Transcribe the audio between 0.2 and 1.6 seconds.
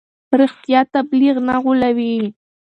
رښتیا تبلیغ نه